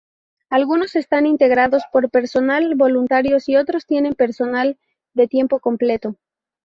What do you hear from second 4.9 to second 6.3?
de tiempo completo.